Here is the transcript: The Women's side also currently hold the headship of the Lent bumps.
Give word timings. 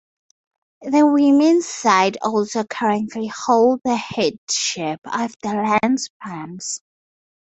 The 0.81 1.05
Women's 1.05 1.67
side 1.67 2.17
also 2.23 2.63
currently 2.63 3.27
hold 3.27 3.81
the 3.85 3.95
headship 3.95 4.99
of 5.05 5.35
the 5.43 5.77
Lent 5.83 6.01
bumps. 6.25 6.81